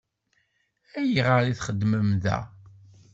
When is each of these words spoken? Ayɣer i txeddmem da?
Ayɣer 0.99 1.43
i 1.45 1.53
txeddmem 1.57 2.09
da? 2.23 2.37